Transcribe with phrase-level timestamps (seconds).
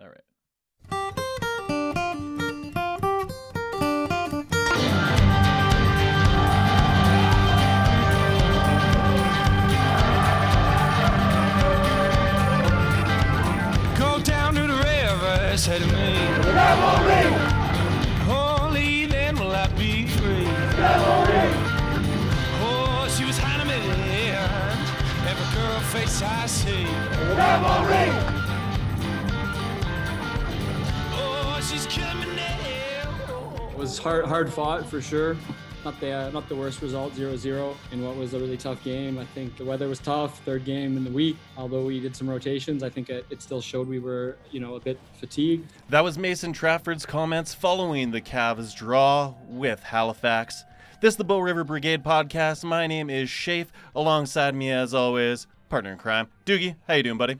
[0.00, 0.35] All right.
[34.06, 35.36] Hard, hard fought for sure.
[35.84, 39.18] Not the uh, not the worst result, 0-0 in what was a really tough game.
[39.18, 40.40] I think the weather was tough.
[40.44, 43.60] Third game in the week, although we did some rotations, I think it, it still
[43.60, 45.68] showed we were you know a bit fatigued.
[45.88, 50.64] That was Mason Trafford's comments following the Cavs draw with Halifax.
[51.00, 52.64] This is the Bow River Brigade podcast.
[52.64, 53.68] My name is Shafe.
[53.94, 56.76] Alongside me, as always, partner in crime, Doogie.
[56.88, 57.38] How you doing, buddy?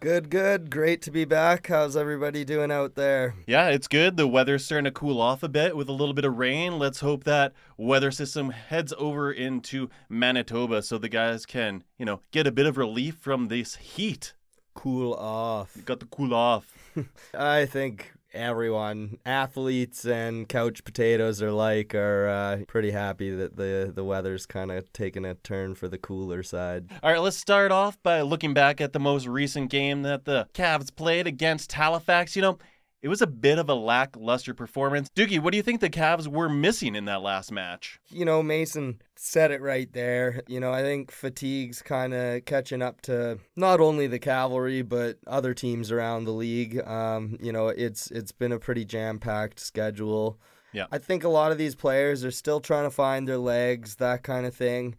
[0.00, 0.70] Good, good.
[0.70, 1.66] Great to be back.
[1.66, 3.34] How's everybody doing out there?
[3.46, 4.16] Yeah, it's good.
[4.16, 6.78] The weather's starting to cool off a bit with a little bit of rain.
[6.78, 12.22] Let's hope that weather system heads over into Manitoba so the guys can, you know,
[12.30, 14.32] get a bit of relief from this heat.
[14.72, 15.76] Cool off.
[15.84, 16.72] Got to cool off.
[17.34, 24.04] I think everyone, athletes and couch potatoes alike, are uh, pretty happy that the the
[24.04, 26.90] weather's kind of taking a turn for the cooler side.
[27.02, 30.48] All right, let's start off by looking back at the most recent game that the
[30.54, 32.36] Cavs played against Halifax.
[32.36, 32.58] You know,
[33.02, 35.08] it was a bit of a lackluster performance.
[35.16, 37.98] Doogie, what do you think the Cavs were missing in that last match?
[38.10, 40.42] You know, Mason said it right there.
[40.48, 45.18] You know, I think fatigue's kind of catching up to not only the Cavalry but
[45.26, 46.86] other teams around the league.
[46.86, 50.38] Um, you know, it's it's been a pretty jam-packed schedule.
[50.72, 50.86] Yeah.
[50.92, 54.22] I think a lot of these players are still trying to find their legs, that
[54.22, 54.94] kind of thing.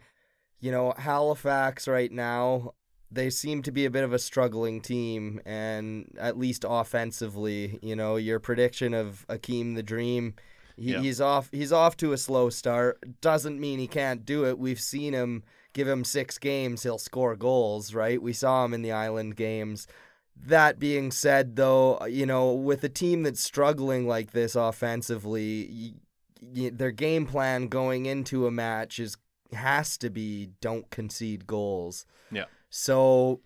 [0.60, 2.74] You know, Halifax right now,
[3.12, 7.96] they seem to be a bit of a struggling team, and at least offensively, you
[7.96, 10.36] know, your prediction of Akeem the Dream,
[10.78, 11.02] he, Yeah.
[11.02, 11.50] he's off.
[11.52, 13.20] He's off to a slow start.
[13.22, 14.58] Doesn't mean he can't do it.
[14.58, 15.44] We've seen him.
[15.74, 17.94] Give him six games, he'll score goals.
[17.94, 18.22] Right?
[18.22, 19.88] We saw him in the Island games.
[20.36, 25.94] That being said, though, you know, with a team that's struggling like this offensively,
[26.42, 29.18] y- y- their game plan going into a match is
[29.54, 32.06] has to be don't concede goals.
[32.32, 32.46] Yeah.
[32.72, 33.42] So,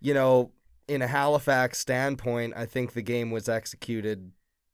[0.00, 0.50] you know,
[0.88, 4.32] in a Halifax standpoint, I think the game was executed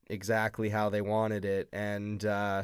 [0.09, 2.63] exactly how they wanted it, and uh,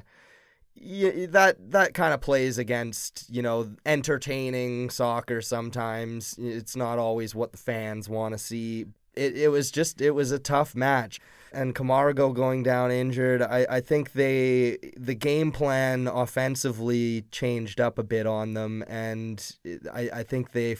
[0.75, 5.41] y- that that kind of plays against you know entertaining soccer.
[5.41, 8.85] Sometimes it's not always what the fans want to see.
[9.15, 11.19] It it was just it was a tough match.
[11.51, 17.99] And Camargo going down injured, I, I think they the game plan offensively changed up
[17.99, 19.55] a bit on them, and
[19.93, 20.77] I, I think they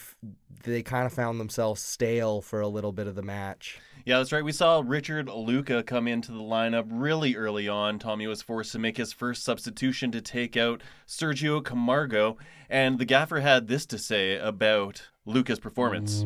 [0.63, 3.79] they kind of found themselves stale for a little bit of the match.
[4.05, 4.43] Yeah, that's right.
[4.43, 7.99] We saw Richard Luca come into the lineup really early on.
[7.99, 12.37] Tommy was forced to make his first substitution to take out Sergio Camargo,
[12.69, 16.25] and the gaffer had this to say about Luca's performance.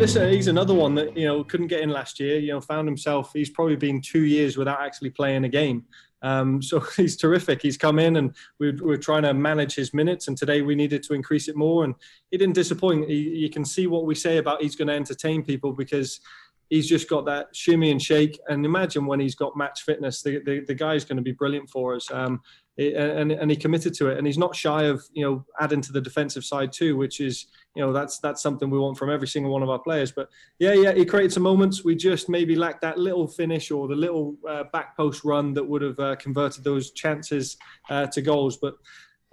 [0.00, 2.38] Listen, he's another one that you know couldn't get in last year.
[2.38, 3.32] You know, found himself.
[3.34, 5.84] He's probably been two years without actually playing a game.
[6.22, 7.60] Um, so he's terrific.
[7.60, 10.26] He's come in and we're, we're trying to manage his minutes.
[10.26, 11.84] And today we needed to increase it more.
[11.84, 11.94] And
[12.30, 13.10] he didn't disappoint.
[13.10, 16.20] He, you can see what we say about he's going to entertain people because
[16.70, 18.40] he's just got that shimmy and shake.
[18.48, 21.68] And imagine when he's got match fitness, the the, the guy's going to be brilliant
[21.68, 22.10] for us.
[22.10, 22.40] Um,
[22.78, 24.16] and and he committed to it.
[24.16, 27.46] And he's not shy of you know adding to the defensive side too, which is
[27.74, 30.12] you know that's that's something we want from every single one of our players.
[30.12, 31.84] But yeah, yeah, he created some moments.
[31.84, 35.64] We just maybe lacked that little finish or the little uh, back post run that
[35.64, 37.58] would have uh, converted those chances
[37.90, 38.56] uh, to goals.
[38.56, 38.76] But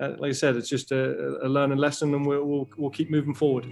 [0.01, 3.09] uh, like I said, it's just a, a learning lesson, and we'll, we'll we'll keep
[3.09, 3.65] moving forward.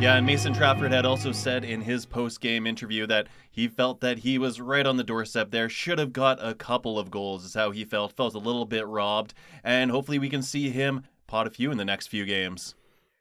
[0.00, 4.00] Yeah, and Mason Trafford had also said in his post game interview that he felt
[4.00, 7.42] that he was right on the doorstep there, should have got a couple of goals,
[7.42, 8.12] is how he felt.
[8.12, 11.78] Felt a little bit robbed, and hopefully we can see him pot a few in
[11.78, 12.74] the next few games.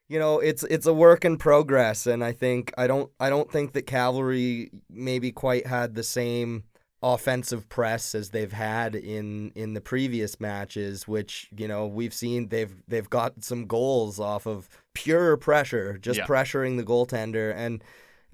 [0.10, 3.50] you know it's it's a work in progress and i think i don't i don't
[3.50, 6.66] think that cavalry maybe quite had the same
[7.04, 12.48] offensive press as they've had in in the previous matches which you know we've seen
[12.48, 16.26] they've they've got some goals off of pure pressure just Yeah.
[16.26, 17.84] pressuring the goaltender and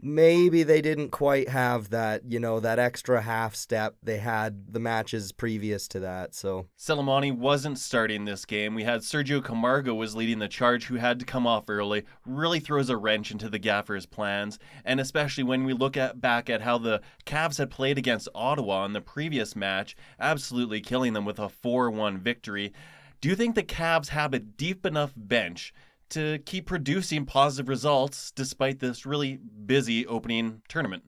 [0.01, 4.79] maybe they didn't quite have that you know that extra half step they had the
[4.79, 8.75] matches previous to that so Selimani wasn't starting this game.
[8.75, 12.05] We had Sergio Camargo was leading the charge, who had to come off early.
[12.25, 16.49] Really throws a wrench into the Gaffer's plans, and especially when we look at back
[16.49, 21.25] at how the Cavs had played against Ottawa in the previous match, absolutely killing them
[21.25, 22.73] with a 4-1 victory.
[23.21, 25.73] Do you think the Cavs have a deep enough bench
[26.11, 31.03] to keep producing positive results despite this really busy opening tournament?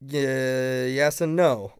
[0.00, 1.74] Yeah, yes and no.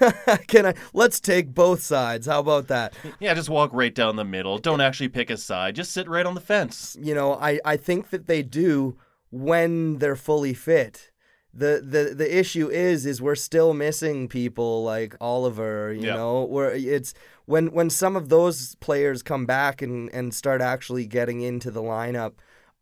[0.48, 0.74] Can I?
[0.94, 2.26] Let's take both sides.
[2.26, 2.94] How about that?
[3.20, 4.56] Yeah, just walk right down the middle.
[4.58, 5.74] Don't actually pick a side.
[5.74, 6.96] Just sit right on the fence.
[7.00, 8.96] You know, I, I think that they do
[9.30, 11.09] when they're fully fit.
[11.52, 16.14] The, the the issue is is we're still missing people like Oliver, you Yeah.
[16.14, 17.12] know, where it's
[17.46, 21.82] when when some of those players come back and, and start actually getting into the
[21.82, 22.34] lineup,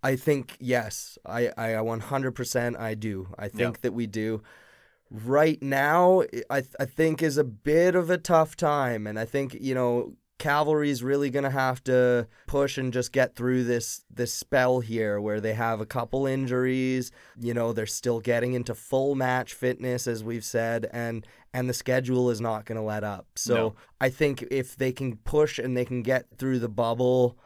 [0.03, 3.29] I think yes, I, I 100% I do.
[3.38, 4.43] I think that we do.
[5.11, 9.55] Right now, I I think is a bit of a tough time, and I think
[9.59, 14.81] you know Cavalry's really gonna have to push and just get through this this spell
[14.81, 17.11] here where they have a couple injuries.
[17.38, 21.75] You know they're still getting into full match fitness as we've said, and and the
[21.75, 23.26] schedule is not gonna let up.
[23.37, 23.75] So No.
[24.00, 27.37] I think if they can push and they can get through the bubble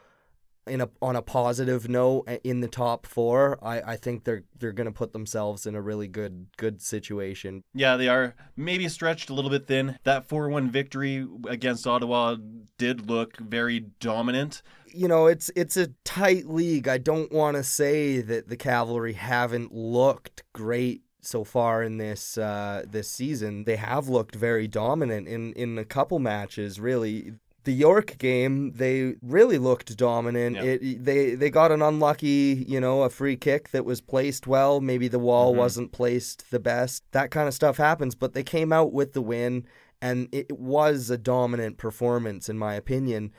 [0.66, 4.72] in a on a positive note in the top four, I, I think they're they're
[4.72, 7.64] gonna put themselves in a really good good situation.
[7.74, 9.98] Yeah, they are maybe stretched a little bit thin.
[10.04, 12.36] That 4 1 victory against Ottawa
[12.78, 14.62] did look very dominant.
[14.86, 16.86] You know, it's it's a tight league.
[16.86, 22.36] I don't want to say that the Cavalry haven't looked great so far in this
[22.36, 23.64] uh, this season.
[23.64, 26.78] They have looked very dominant in in a couple matches.
[26.78, 30.56] Really, the York game, they really looked dominant.
[30.56, 30.62] Yeah.
[30.62, 34.80] It they they got an unlucky, you know, a free kick that was placed well.
[34.80, 35.56] Maybe the wall Mhm.
[35.58, 37.04] wasn't placed the best.
[37.12, 39.64] That kind of stuff happens, but they came out with the win,
[40.00, 43.30] and it was a dominant performance in my opinion.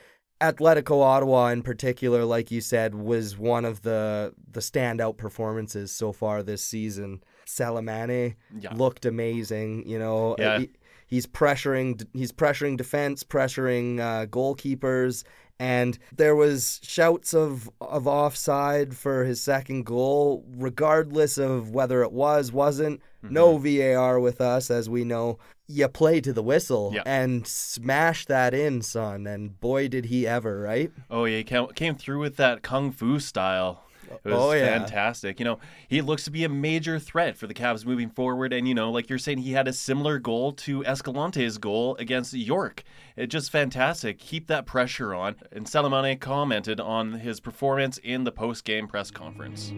[0.42, 6.12] Atletico Ottawa in particular, like you said, was one of the the standout performances so
[6.12, 7.22] far this season.
[7.46, 8.74] Salamane Yeah.
[8.76, 9.88] looked amazing.
[9.88, 10.60] You know, Yeah.
[10.60, 10.70] he-
[11.08, 15.24] he's pressuring he's pressuring defense, pressuring uh, goalkeepers,
[15.60, 22.12] and there was shouts of of offside for his second goal, regardless of whether it
[22.12, 23.02] was wasn't.
[23.24, 23.34] Mm-hmm.
[23.34, 25.38] No VAR with us, as we know.
[25.68, 27.04] You play to the whistle Yeah.
[27.06, 29.26] and smash that in, son.
[29.26, 30.92] And boy, did he ever, right?
[31.10, 33.86] Oh, yeah, he ca- came through with that kung fu style.
[34.24, 34.78] It was Oh, yeah.
[34.80, 35.40] fantastic.
[35.40, 38.54] You know, he looks to be a major threat for the Cavs moving forward.
[38.54, 42.34] And, you know, like you're saying, he had a similar goal to Escalante's goal against
[42.34, 42.84] York.
[43.16, 44.20] It just fantastic.
[44.20, 45.36] Keep that pressure on.
[45.52, 49.72] And Salamane commented on his performance in the post game press conference.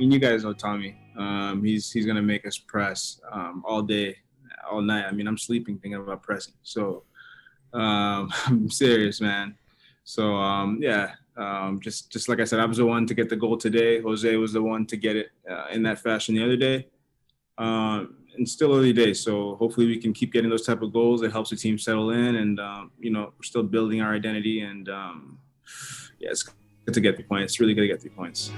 [0.00, 0.96] and you guys know Tommy.
[1.16, 4.16] Um, he's he's gonna make us press um, all day,
[4.70, 5.04] all night.
[5.06, 6.54] I mean, I'm sleeping thinking about pressing.
[6.62, 7.04] So
[7.72, 9.54] um, I'm serious, man.
[10.04, 13.28] So um, yeah, um, just just like I said, I was the one to get
[13.28, 14.00] the goal today.
[14.00, 16.86] Jose was the one to get it uh, in that fashion the other day.
[17.58, 21.22] Um, and still early days, so hopefully we can keep getting those type of goals.
[21.22, 24.60] It helps the team settle in, and um, you know we're still building our identity.
[24.60, 25.38] And um,
[26.18, 27.52] yeah, it's good to get the points.
[27.52, 28.50] It's really good to get the points.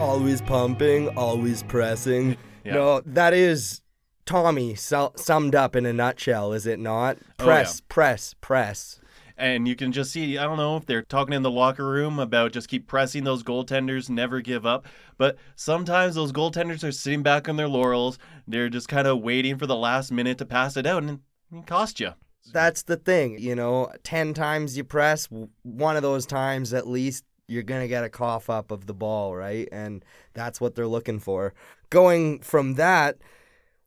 [0.00, 2.36] Always pumping, always pressing.
[2.64, 2.74] Yeah.
[2.74, 3.80] No, that is
[4.24, 7.18] Tommy su- summed up in a nutshell, is it not?
[7.38, 9.00] Oh, Press, press, press.
[9.40, 12.18] And you can just see, I don't know if they're talking in the locker room
[12.18, 14.86] about just keep pressing those goaltenders, never give up.
[15.16, 18.18] But sometimes those goaltenders are sitting back on their laurels.
[18.46, 21.20] They're just kind of waiting for the last minute to pass it out, and
[21.50, 22.10] it cost you.
[22.52, 23.90] That's the thing, you know.
[24.02, 25.26] Ten times you press,
[25.62, 29.34] one of those times at least you're gonna get a cough up of the ball,
[29.34, 29.68] right?
[29.72, 30.04] And
[30.34, 31.54] that's what they're looking for.
[31.88, 33.16] Going from that,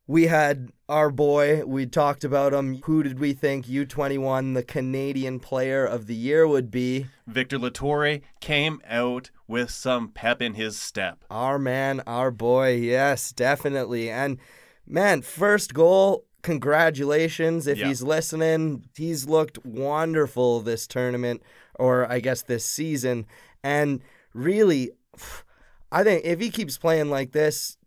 [0.07, 1.63] we had our boy.
[1.65, 2.81] We talked about him.
[2.83, 7.07] Who did we think U21 the Canadian Player of the Year would be?
[7.25, 11.23] Victor Loturi came out with some pep in his step.
[11.29, 12.75] Our man, our boy.
[12.75, 14.09] Yes, definitely.
[14.09, 14.37] And
[14.85, 16.25] man, first goal.
[16.41, 17.87] Congratulations if Yeah.
[17.87, 18.83] he's listening.
[18.97, 21.41] He's looked wonderful this tournament,
[21.79, 23.25] or I guess this season.
[23.63, 24.01] And
[24.33, 24.91] really,
[25.93, 27.77] I think if he keeps playing like this,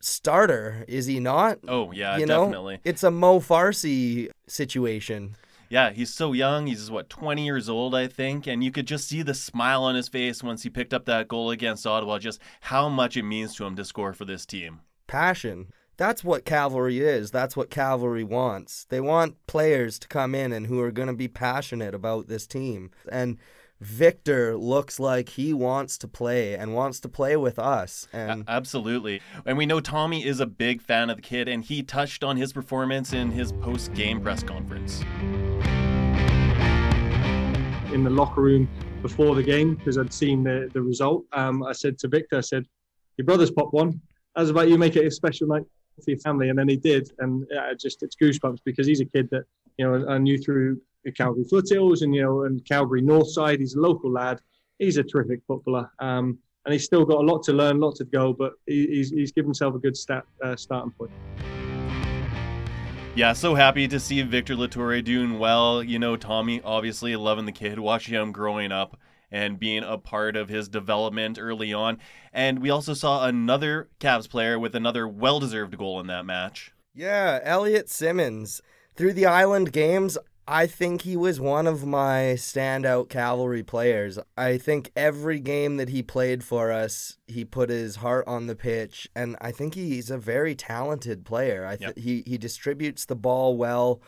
[0.00, 1.58] starter, is he not?
[1.66, 2.80] Oh, yeah, you know, definitely.
[2.84, 5.36] it's a Mo Farsi situation.
[5.70, 6.66] Yeah, he's so young.
[6.66, 8.46] He's, what, 20 years old, I think.
[8.46, 11.28] And you could just see the smile on his face once he picked up that
[11.28, 14.80] goal against Ottawa, just how much it means to him to score for this team.
[15.06, 15.72] passion.
[15.98, 17.32] That's what cavalry is.
[17.32, 18.86] That's what cavalry wants.
[18.88, 22.46] They want players to come in and who are going to be passionate about this
[22.46, 22.92] team.
[23.10, 23.36] And
[23.80, 28.08] Victor looks like he wants to play and wants to play with us.
[28.12, 29.20] A- And Absolutely.
[29.46, 32.36] And we know Tommy is a big fan of the kid, and he touched on
[32.36, 35.02] his performance in his post game press conference.
[37.94, 38.68] in the locker room
[39.00, 41.24] before the game because I'd seen the, the result.
[41.32, 42.64] Um, I said to Victor, I said,
[43.16, 44.00] Your brother's popped one.
[44.36, 45.62] How's about you make it a special night
[46.04, 46.48] for your family?
[46.50, 47.10] And then he did.
[47.18, 49.44] And yeah, I just, it's goosebumps because he's a kid that,
[49.78, 50.80] you know, I knew through
[51.16, 53.60] Calgary Foothills and you know and Calgary North Side.
[53.60, 54.40] He's a local lad.
[54.78, 57.96] He's a terrific footballer, um, and he's still got a lot to learn, a lot
[57.96, 58.32] to go.
[58.32, 61.10] But he, he's he's given himself a good stat, uh, starting point.
[63.14, 65.82] Yeah, so happy to see Victor Loturi doing well.
[65.82, 68.96] You know, Tommy obviously loving the kid, watching him growing up
[69.30, 71.98] and being a part of his development early on.
[72.32, 76.72] And we also saw another Cavs player with another well deserved goal in that match.
[76.94, 78.60] Yeah, Elliot Simmons.
[78.94, 80.18] Through the island games,
[80.50, 84.18] I think he was one of my standout cavalry players.
[84.34, 88.56] I think every game that he played for us, he put his heart on the
[88.56, 91.66] pitch, and I think he's a very talented player.
[91.66, 91.98] I th- Yep.
[91.98, 94.00] he he distributes the ball well.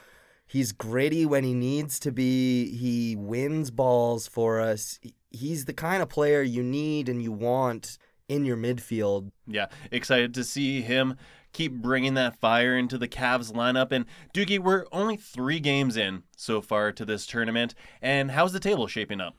[0.47, 2.75] He's gritty when he needs to be.
[2.75, 4.99] He wins balls for us.
[5.31, 7.99] He's the kind of player you need and you want
[8.31, 9.33] in your midfield.
[9.47, 11.17] Yeah, excited to see him
[11.53, 13.91] keep bringing that fire into the Cavs lineup.
[13.91, 17.75] And Doogie, we're only three games in so far to this tournament.
[18.01, 19.35] And how's the table shaping up?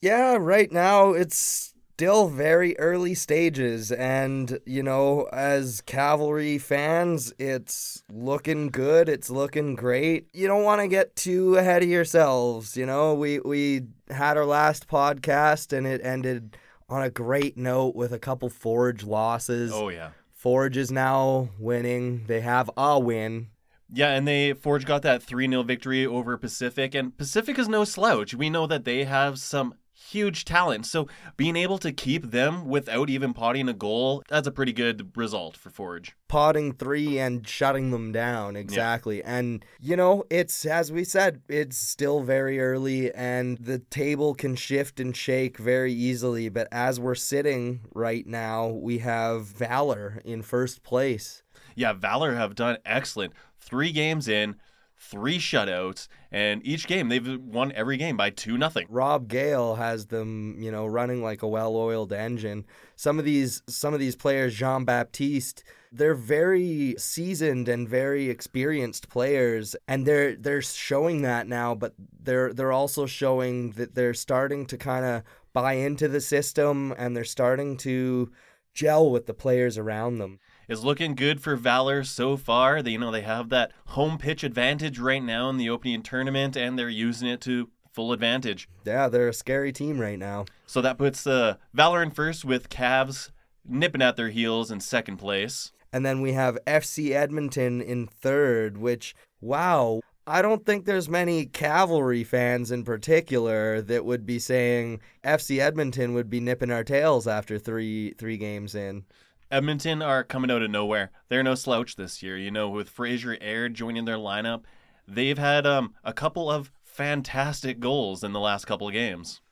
[0.00, 8.02] Yeah, right now it's still very early stages and you know as cavalry fans it's
[8.10, 12.86] looking good it's looking great you don't want to get too ahead of yourselves you
[12.86, 16.56] know we we had our last podcast and it ended
[16.92, 20.10] on a great note with a couple forge losses Oh, yeah.
[20.32, 23.48] forge is now winning they have a win
[23.94, 27.84] Yeah, and they Forge got that 3 0 victory over Pacific, and Pacific is no
[27.84, 28.32] slouch.
[28.34, 29.74] We know that they have some
[30.12, 30.86] huge talent.
[30.86, 35.16] So being able to keep them without even potting a goal, that's a pretty good
[35.16, 36.14] result for Forge.
[36.28, 41.76] potting three and shutting them down exactly and you know it's as we said it's
[41.76, 47.14] still very early and the table can shift and shake very easily but as we're
[47.14, 51.42] sitting right now we have valor in first place
[51.74, 53.32] Yeah, Valor have done excellent.
[53.58, 54.56] Three games in,
[55.02, 58.86] three shutouts, and each game they've won every game by 2 nothing.
[58.88, 62.64] Rob Gale has them, you know, running like a well-oiled engine.
[62.96, 69.08] Some of these some of these players, Jean Baptiste, they're very seasoned and very experienced
[69.08, 74.66] players and they're they're showing that now, but they're they're also showing that they're starting
[74.66, 78.30] to kind of buy into the system and they're starting to
[78.72, 80.38] gel with the players around them.
[80.72, 82.82] Is looking good for Valor so far.
[82.82, 86.56] They, you know, they have that home pitch advantage right now in the opening tournament,
[86.56, 88.68] and they're using it to full advantage.
[88.84, 90.46] Yeah, they're a scary team right now.
[90.66, 93.30] So that puts uh, Valor in first with Cavs
[93.64, 95.72] nipping at their heels in second place.
[95.92, 101.44] And then we have FC Edmonton in third, which, wow, I don't think there's many
[101.44, 107.26] cavalry fans in particular that would be saying FC Edmonton would be nipping our tails
[107.26, 109.04] after three three games in.
[109.52, 111.10] Edmonton are coming out of nowhere.
[111.28, 112.38] They're no slouch this year.
[112.38, 114.62] You know, with Fraser Aird joining their lineup,
[115.06, 119.42] they've had um, a couple of fantastic goals in the last couple of games.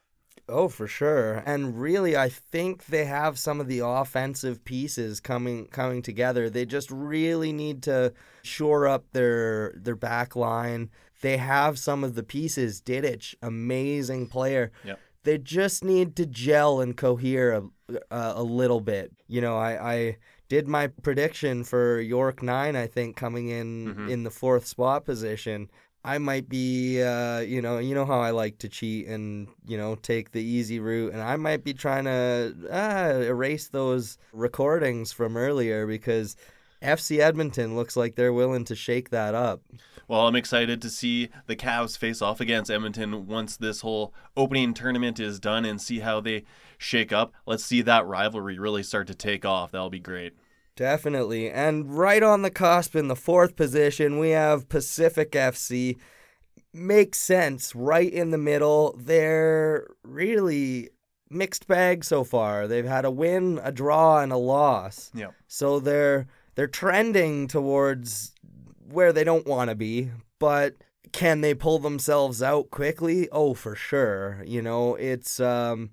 [0.49, 1.43] Oh, for sure.
[1.47, 6.49] And really, I think they have some of the offensive pieces coming coming together.
[6.49, 10.91] They just really need to shore up their their back line.
[11.21, 12.81] They have some of the pieces.
[12.81, 14.73] Didic, amazing player.
[14.85, 14.99] Yep.
[15.25, 17.63] They just need to gel and cohere a,
[18.11, 19.13] a, a little bit.
[19.29, 20.17] You know, I, I
[20.49, 24.09] did my prediction for York 9, I think, coming in Mhm.
[24.11, 25.69] in the fourth spot position.
[26.03, 29.77] I might be, uh, you know, you know how I like to cheat and you
[29.77, 35.13] know take the easy route, and I might be trying to uh, erase those recordings
[35.13, 36.37] from earlier because
[36.83, 39.63] FC Edmonton looks like they're willing to shake that up.
[40.09, 44.75] Well, I'm excited to see the Cavs face off against Edmonton once this whole opening
[44.75, 46.45] tournament is done and see how they
[46.79, 47.33] shake up.
[47.47, 49.71] Let's see that rivalry really start to take off.
[49.71, 50.33] That'll be great.
[50.75, 51.51] Definitely.
[51.51, 55.99] And right on the cusp in the fourth position, we have Pacific FC.
[56.73, 57.75] Makes sense.
[57.75, 58.97] Right in the middle.
[58.99, 60.91] They're really
[61.29, 62.67] mixed bag so far.
[62.67, 65.11] They've had a win, a draw, and a loss.
[65.15, 65.35] Yep.
[65.47, 68.33] So they're they're trending towards
[68.91, 70.75] where they don't want to be, but
[71.13, 73.29] can they pull themselves out quickly?
[73.31, 74.43] Oh, for sure.
[74.45, 75.91] You know, it's um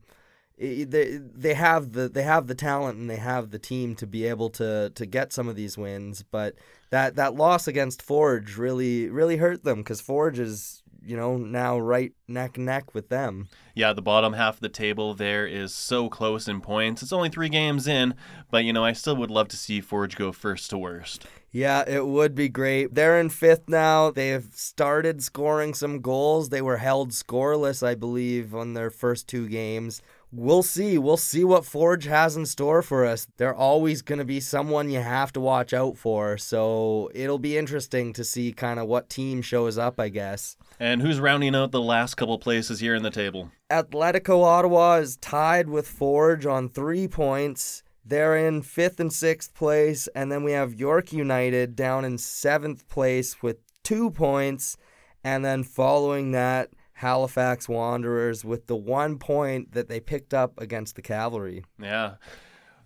[0.58, 4.26] they they have the they have the talent and they have the team to be
[4.26, 6.56] able to to get some of these wins, but
[6.90, 11.80] that that loss against Forge really really hurt them cuz Forge is, you know, now
[11.80, 13.48] right neck and neck with them.
[13.74, 17.02] Yeah, the bottom half of the table there is so close in points.
[17.02, 18.14] It's only three games in,
[18.52, 21.26] but you know, I still would love to see Forge go first to worst.
[21.52, 22.94] Yeah, it would be great.
[22.94, 24.12] They're in fifth now.
[24.12, 26.50] They've started scoring some goals.
[26.50, 30.02] They were held scoreless, I believe, on their first two games.
[30.32, 30.98] We'll see.
[30.98, 33.28] We'll see what Forge has in store for us.
[33.38, 36.38] They're always going to be someone you have to watch out for.
[36.38, 40.58] So it'll be interesting to see kind of what team shows up, I guess.
[40.80, 43.52] And who's rounding out the last couple places here in the table?
[43.70, 47.84] Atletico Ottawa is tied with Forge on three points.
[48.06, 50.08] They're in fifth and sixth place.
[50.16, 54.78] And then we have York United down in seventh place with two points.
[55.24, 60.96] And then following that, Halifax Wanderers with the one point that they picked up against
[60.96, 61.64] the Cavalry.
[61.80, 62.16] Yeah.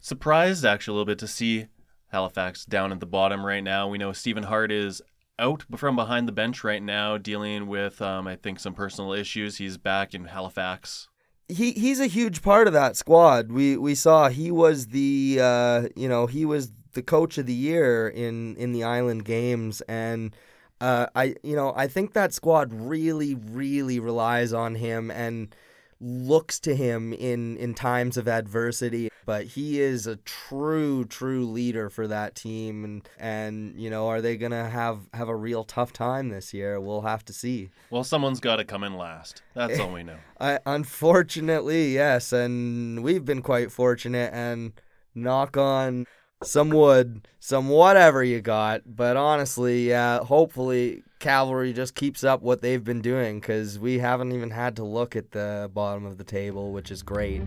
[0.02, 1.68] Surprised actually a little bit to see
[2.12, 3.88] Halifax down at the bottom right now.
[3.88, 5.02] We know Stephen Hart is
[5.40, 9.60] out from behind the bench right now, dealing with, um, I think, some personal issues.
[9.60, 11.08] He's back in Halifax.
[11.48, 13.50] He he's a huge part of that squad.
[13.50, 17.54] We we saw he was the uh, you know he was the coach of the
[17.54, 20.36] year in in the Island Games and
[20.82, 25.56] uh, I you know I think that squad really really relies on him and
[26.00, 31.90] looks to him in in times of adversity but he is a true true leader
[31.90, 35.64] for that team and and you know are they going to have have a real
[35.64, 36.80] tough time this year?
[36.80, 37.70] We'll have to see.
[37.90, 39.42] Well someone's got to come in last.
[39.54, 40.18] That's all we know.
[40.40, 44.74] I, unfortunately yes and we've been quite fortunate and
[45.14, 46.08] knock on
[46.44, 48.82] some wood, some whatever you got.
[48.86, 54.32] But honestly, yeah, hopefully Cavalry just keeps up what they've been doing because we haven't
[54.32, 57.42] even had to look at the bottom of the table, which is great.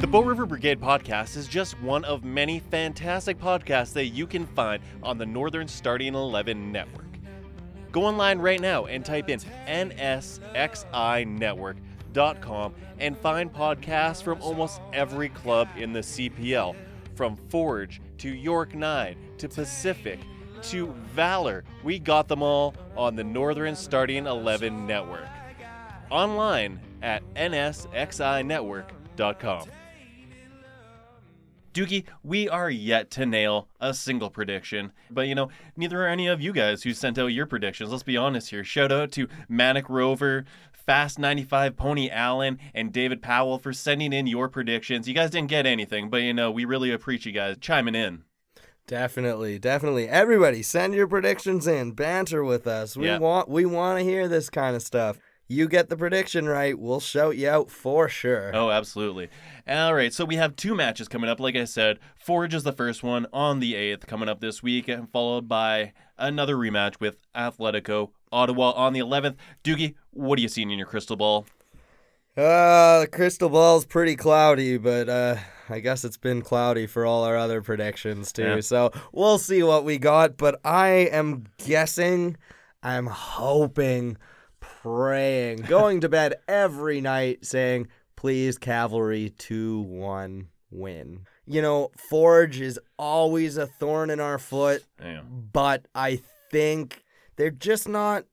[0.00, 4.46] The Bow River Brigade podcast is just one of many fantastic podcasts that you can
[4.48, 7.06] find on the Northern Starting 11 network.
[7.90, 11.76] Go online right now and type in NSXI Network
[12.40, 16.74] com and find podcasts from almost every club in the CPL,
[17.14, 20.18] from Forge to York 9 to Pacific
[20.62, 21.64] to Valor.
[21.82, 25.28] We got them all on the Northern Starting 11 network.
[26.10, 29.68] Online at nsxinetwork.com.
[31.74, 36.28] Doogie, we are yet to nail a single prediction, but you know, neither are any
[36.28, 37.90] of you guys who sent out your predictions.
[37.90, 38.62] Let's be honest here.
[38.62, 40.44] Shout out to Manic Rover,
[40.86, 45.08] Fast 95 Pony Allen, and David Powell for sending in your predictions.
[45.08, 48.24] You guys didn't get anything, but you know, we really appreciate you guys chiming in.
[48.86, 50.08] Definitely, definitely.
[50.08, 51.92] Everybody, send your predictions in.
[51.92, 52.96] Banter with us.
[52.96, 53.18] We Yeah.
[53.18, 55.18] want we want to hear this kind of stuff.
[55.46, 58.50] You get the prediction right, we'll shout you out for sure.
[58.54, 59.28] Oh, absolutely.
[59.68, 61.38] All right, so we have two matches coming up.
[61.38, 64.88] Like I said, Forge is the first one on the 8th coming up this week,
[64.88, 69.36] and followed by another rematch with Atletico Ottawa on the 11th.
[69.62, 71.46] Doogie, what are you seeing in your crystal ball?
[72.36, 75.36] Uh, the crystal ball's pretty cloudy, but uh,
[75.68, 78.42] I guess it's been cloudy for all our other predictions too.
[78.42, 78.60] Yeah.
[78.60, 80.36] So we'll see what we got.
[80.36, 82.36] But I am guessing,
[82.82, 84.16] I'm hoping,
[84.58, 91.20] praying, going to bed every night saying, please, Cavalry 2 1 win.
[91.46, 95.20] You know, Forge is always a thorn in our foot, Yeah.
[95.22, 96.20] but I
[96.50, 97.03] think
[97.36, 98.24] they're just not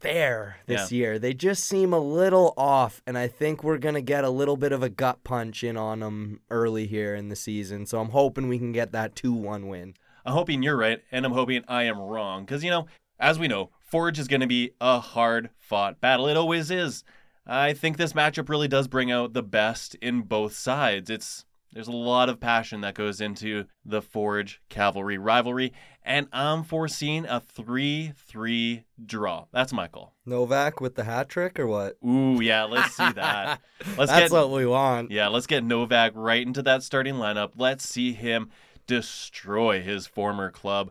[0.00, 1.18] there this year.
[1.18, 4.56] They just seem a little off, and I think we're going to get a little
[4.56, 7.86] bit of a gut punch in on them early here in the season.
[7.86, 9.94] So I'm hoping we can get that 2 1 win.
[10.24, 12.44] I'm hoping you're right, and I'm hoping I am wrong.
[12.44, 12.86] Because, you know,
[13.18, 16.26] as we know, Forge is going to be a hard fought battle.
[16.28, 17.04] It always is.
[17.46, 21.10] I think this matchup really does bring out the best in both sides.
[21.10, 25.72] It's there's a lot of passion that goes into the Forge Cavalry rivalry,
[26.04, 29.46] and I'm foreseeing a 3-3 draw.
[29.52, 30.14] That's Michael.
[30.24, 31.96] Novak with the hat trick or what?
[32.06, 33.60] Ooh, yeah, let's see that.
[33.98, 35.10] Let's That's get what we want.
[35.10, 37.52] yeah, let's get Novak right into that starting lineup.
[37.56, 38.50] Let's see him
[38.86, 40.90] destroy his former club.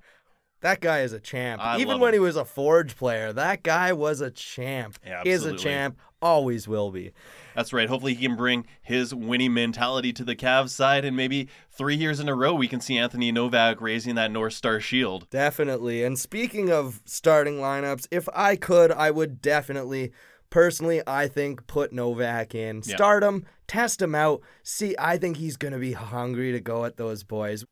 [0.61, 1.61] That guy is a champ.
[1.63, 2.15] I Even when him.
[2.15, 4.97] he was a Forge player, that guy was a champ.
[5.05, 5.63] Yeah, Is a absolutely.
[5.63, 5.97] champ.
[6.23, 7.11] Always will be.
[7.53, 7.89] That's right.
[7.89, 12.19] Hopefully, he can bring his winning mentality to the Cavs side, and maybe three years
[12.21, 15.29] in a row, we can see Anthony Novak raising that North Star shield.
[15.29, 16.03] Definitely.
[16.03, 20.13] And speaking of starting lineups, if I could, I would definitely,
[20.49, 22.95] personally, I think put Novak in, Yeah.
[22.95, 24.41] start him, test him out.
[24.63, 27.65] See, I think he's going to be hungry to go at those boys.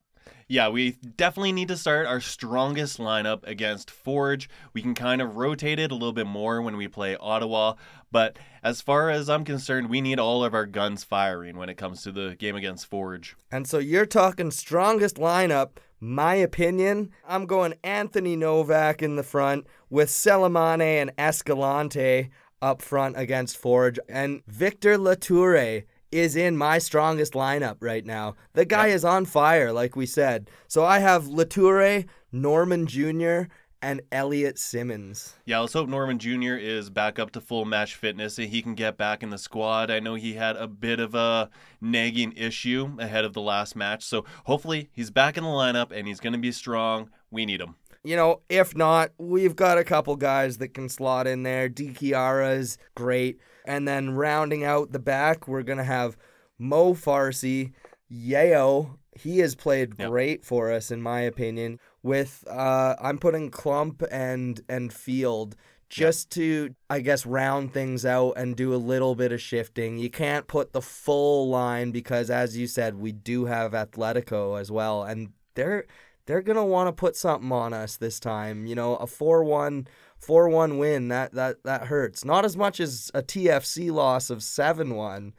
[0.52, 4.50] Yeah, we definitely need to start our strongest lineup against Forge.
[4.74, 7.76] We can kind of rotate it a little bit more when we play Ottawa,
[8.12, 11.78] but as far as I'm concerned, we need all of our guns firing when it
[11.78, 13.38] comes to the game against Forge.
[13.50, 15.78] And so you're talking strongest lineup.
[16.02, 22.30] My opinion, I'm going Anthony Novak in the front with Selemane and Escalante
[22.62, 24.00] up front against Forge.
[24.10, 28.36] And Victor Loturi is in my strongest lineup right now.
[28.54, 30.50] The guy is on fire, like we said.
[30.67, 33.43] So I have Loturi, Norman Jr.,
[33.82, 35.34] and Elliot Simmons.
[35.45, 36.54] Yeah, let's hope Norman Jr.
[36.54, 39.89] is back up to full match fitness and he can get back in the squad.
[39.89, 41.50] I know he had a bit of a
[41.82, 46.08] nagging issue ahead of the last match, so hopefully he's back in the lineup and
[46.08, 47.10] he's going to be strong.
[47.32, 47.76] We need him.
[48.04, 51.69] You know, if not, we've got a couple guys that can slot in there.
[51.69, 53.39] Dikiara is great.
[53.72, 56.18] And then rounding out the back, we're going to have
[56.60, 57.72] Mo Farsi,
[58.10, 58.98] Yeo.
[59.18, 60.10] He has played Yep.
[60.10, 61.80] great for us, in my opinion.
[62.04, 65.56] With uh, I'm putting Klomp and and Field
[65.88, 69.98] just to I guess round things out and do a little bit of shifting.
[70.00, 74.70] You can't put the full line because, as you said, we do have Atletico as
[74.72, 75.86] well, and they're
[76.26, 78.66] they're gonna want to put something on us this time.
[78.66, 79.88] You know, a 4-1,
[80.26, 82.24] 4-1 win that that that hurts.
[82.24, 85.34] Not as much as a TFC loss of 7-1,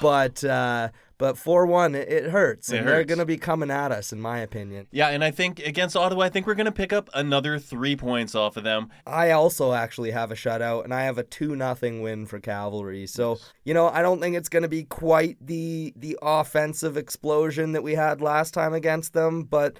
[0.00, 4.12] but uh, but 4-1 it, it hurts, It and they're gonna be coming at us,
[4.12, 4.86] in my opinion.
[4.92, 7.96] Yeah, and I think against Ottawa, I think we're going to pick up another three
[7.96, 8.90] points off of them.
[9.06, 13.06] I also actually have a shutout, and I have a two nothing win for Cavalry.
[13.06, 17.72] So you know, I don't think it's going to be quite the the offensive explosion
[17.72, 19.78] that we had last time against them, but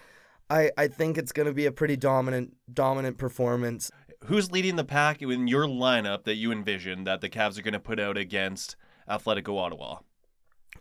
[0.50, 3.90] I I think it's going to be a pretty dominant dominant performance.
[4.26, 7.72] Who's leading the pack in your lineup that you envision that the Cavs are going
[7.72, 8.76] to put out against
[9.08, 10.00] Atletico Ottawa?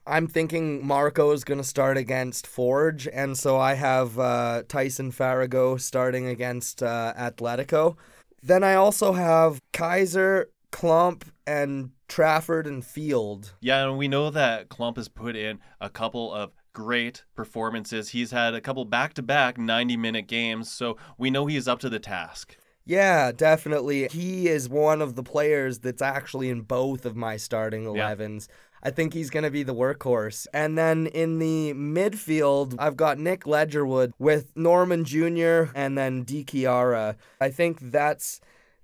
[0.06, 5.12] I'm thinking Marco is going to start against Forge, and so I have uh, Tyson
[5.12, 7.95] Farago starting against uh, Atletico.
[8.41, 13.54] Then I also have Kaiser, Klomp, and Trafford and Field.
[13.62, 18.10] Yeah, and we know that Klomp has put in a couple of great performances.
[18.10, 21.80] He's had a couple back to back 90 minute games, so we know he's up
[21.80, 22.58] to the task.
[22.88, 24.08] Yeah, definitely.
[24.08, 28.47] He is one of the players that's actually in both of my starting 11s.
[28.82, 30.47] I think he's going to be the workhorse.
[30.54, 35.71] And then in the midfield, I've got Nick Ledgerwood with Norman Jr.
[35.76, 36.45] and then D.
[36.45, 37.17] Chiara.
[37.41, 38.39] I think that's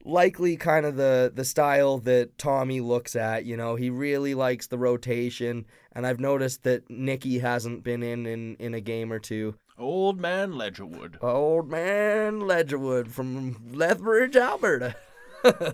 [0.06, 3.46] likely kind of the the style that Tommy looks at.
[3.46, 8.26] You know, he really likes the rotation, and I've noticed that Nicky hasn't been in
[8.26, 9.56] in, in a game or two.
[9.78, 11.16] Old man Ledgerwood.
[11.22, 14.96] Old man Ledgerwood from Lethbridge, Alberta.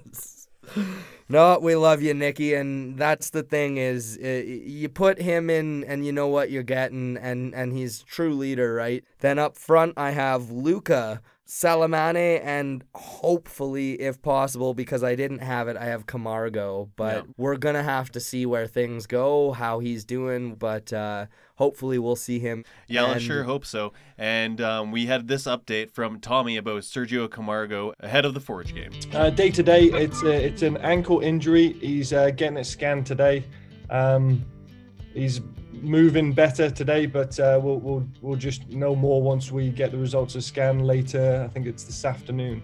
[1.30, 5.84] no, we love you, Nikki, and that's the thing is uh, you put him in,
[5.84, 9.04] and you know what you're getting, and and he's true leader, right?
[9.20, 11.22] Then up front, I have Luca.
[11.48, 16.92] Salamane and hopefully, if possible, because I didn't have it, I have Camargo.
[16.96, 17.32] But Yeah.
[17.38, 20.54] we're gonna have to see where things go, how he's doing.
[20.54, 21.26] But uh,
[21.60, 22.64] hopefully, we'll see him.
[22.88, 23.94] Yeah, I sure hope so.
[24.18, 28.74] And um, we had this update from Tommy about Sergio Camargo ahead of the Forge
[28.74, 28.92] game.
[29.14, 31.74] Uh, day to day, it's uh, it's an ankle injury.
[31.74, 33.44] He's uh, getting it scanned today.
[33.90, 34.44] Um,
[35.14, 35.42] he's
[35.74, 39.98] moving better today, but uh, we'll, we'll we'll just know more once we get the
[39.98, 41.46] results of scan later.
[41.46, 42.64] I think it's this afternoon.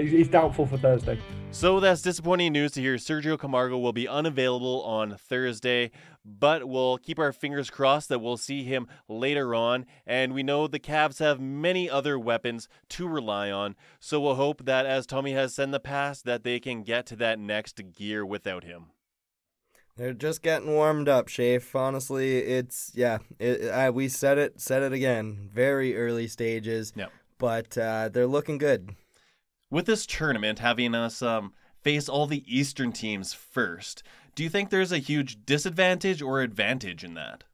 [0.00, 1.18] He's, he's doubtful for Thursday.
[1.52, 2.94] So that's disappointing news to hear.
[2.94, 5.90] Sergio Camargo will be unavailable on Thursday,
[6.24, 9.84] but we'll keep our fingers crossed that we'll see him later on.
[10.06, 14.64] And we know the Cavs have many other weapons to rely on, so we'll hope
[14.64, 17.80] that, as Tommy has said in the past, that they can get to that next
[17.96, 18.92] gear without him.
[19.96, 21.74] They're just getting warmed up, Shafe.
[21.74, 23.18] Honestly, it's yeah.
[23.38, 25.50] It, uh, we said it, said it again.
[25.52, 26.92] Very early stages.
[26.96, 27.10] Yep.
[27.38, 28.94] But uh, they're looking good.
[29.70, 31.52] With this tournament having us um,
[31.82, 34.02] face all the Eastern teams first,
[34.34, 37.44] do you think there's a huge disadvantage or advantage in that?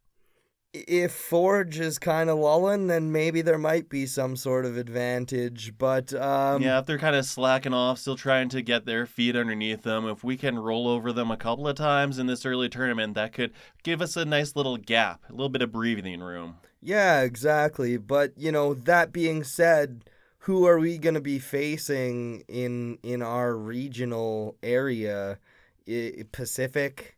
[0.73, 5.77] If Forge is kind of lulling, then maybe there might be some sort of advantage.
[5.77, 9.37] But um, yeah, if they're kind of slacking off, still trying to get their feet
[9.37, 12.69] underneath them, if we can roll over them a couple of times in this early
[12.69, 13.53] tournament, that could
[13.83, 16.57] give us a nice little gap, a little bit of breathing room.
[16.81, 17.97] Yeah, exactly.
[17.99, 20.05] But you know, that being said,
[20.47, 25.41] who are we going to be facing in in our regional area?
[25.89, 27.17] I, Pacific,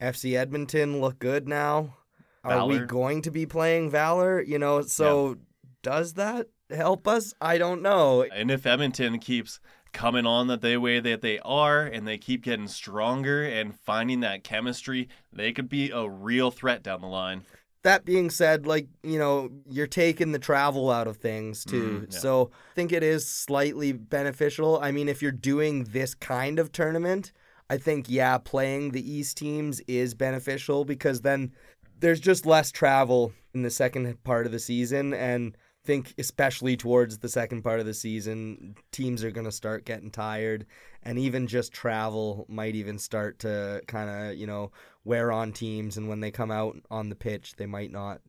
[0.00, 1.98] FC Edmonton look good now.
[2.42, 4.40] Are we going to be playing Valor?
[4.40, 5.36] You know, so
[5.82, 7.34] does that help us?
[7.42, 8.24] I don't know.
[8.34, 9.60] And if Edmonton keeps
[9.92, 14.20] coming on that they way that they are and they keep getting stronger and finding
[14.20, 17.42] that chemistry, they could be a real threat down the line.
[17.84, 22.06] That being said, like, you know, you're taking the travel out of things too.
[22.06, 22.18] Mm, yeah.
[22.18, 24.78] So I think it is slightly beneficial.
[24.80, 27.32] I mean, if you're doing this kind of tournament,
[27.68, 31.52] I think, yeah, playing the East teams is beneficial because then
[31.98, 35.12] there's just less travel in the second part of the season.
[35.14, 39.52] And I think, especially towards the second part of the season, teams are going to
[39.52, 40.66] start getting tired.
[41.02, 44.70] And even just travel might even start to kind of, you know,
[45.04, 45.96] wear on teams.
[45.96, 48.20] And when they come out on the pitch, they might not,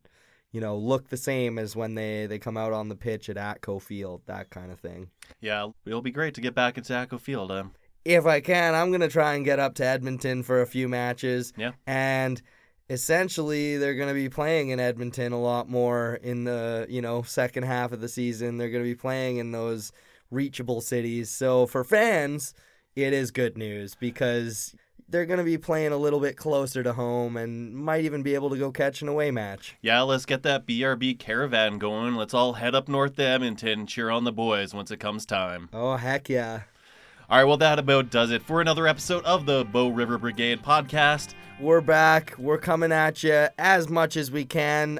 [0.51, 3.38] you know, look the same as when they, they come out on the pitch at
[3.38, 5.09] Atco Field, that kind of thing.
[5.41, 7.51] Yeah, it'll be great to get back into Atco Field.
[7.51, 7.65] Uh,
[8.05, 10.88] If I can, I'm going to try and get up to Edmonton for a few
[10.89, 11.53] matches.
[11.55, 11.71] Yeah.
[11.88, 12.41] And
[12.89, 17.21] essentially, they're going to be playing in Edmonton a lot more in the, you know,
[17.21, 18.57] second half of the season.
[18.57, 19.91] They're going to be playing in those
[20.29, 21.29] reachable cities.
[21.29, 22.53] So for fans,
[22.95, 24.75] it is good news because
[25.10, 28.34] they're going to be playing a little bit closer to home and might even be
[28.36, 29.76] able to go catch an away match.
[29.82, 32.16] yeah, let's get that BRB caravan going.
[32.16, 35.26] Let's all head up north to Edmonton and cheer on the boys once it comes
[35.26, 35.70] time.
[35.74, 36.62] Oh, heck yeah.
[37.30, 40.62] All right, well, that about does it for another episode of the Bow River Brigade
[40.62, 41.34] podcast.
[41.60, 42.36] We're back.
[42.38, 45.00] We're coming at you as much as we can.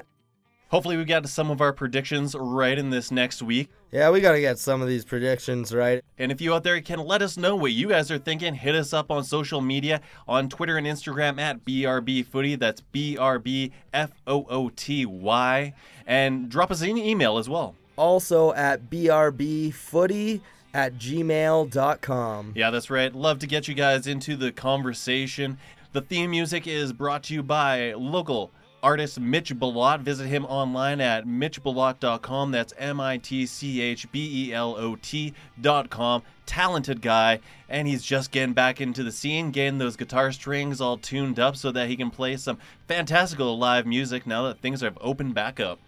[0.74, 3.70] Hopefully, we got some of our predictions right in this next week.
[3.92, 6.02] Yeah, we got to get some of these predictions right.
[6.18, 8.74] And if you out there can let us know what you guys are thinking, hit
[8.74, 12.56] us up on social media on Twitter and Instagram at BRB Footy.
[12.56, 15.74] That's B R B F O O T Y.
[16.08, 17.76] And drop us an email as well.
[17.94, 20.40] Also at brbfooty
[20.74, 22.52] at gmail.com.
[22.56, 23.14] Yeah, that's right.
[23.14, 25.56] Love to get you guys into the conversation.
[25.92, 28.50] The theme music is brought to you by local
[28.84, 30.02] artist Mitch Belot.
[30.02, 32.50] Visit him online at mitchbelot.com.
[32.50, 36.22] That's M I T C H B E L O T.com.
[36.46, 40.98] Talented guy, and he's just getting back into the scene, getting those guitar strings all
[40.98, 44.98] tuned up so that he can play some fantastical live music now that things have
[45.00, 45.80] opened back up.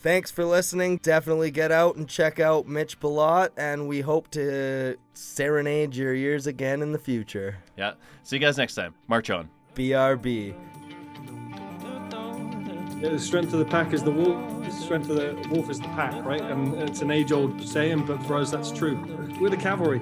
[0.00, 0.98] Thanks for listening.
[0.98, 6.46] Definitely get out and check out Mitch Belot, and we hope to serenade your ears
[6.46, 7.58] again in the future.
[7.76, 7.92] Yeah.
[8.22, 8.94] See you guys next time.
[9.08, 9.50] March on.
[9.74, 10.54] BRB.
[13.00, 14.64] The strength of the pack is the wolf.
[14.64, 16.40] The strength of the wolf is the pack, right?
[16.40, 18.96] And it's an age-old saying, but for us, that's true.
[19.40, 20.00] We're the cavalry.